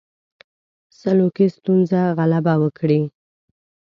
سلوکي 0.99 1.47
ستونزو 1.55 2.01
غلبه 2.17 2.53
وکړي. 2.63 3.01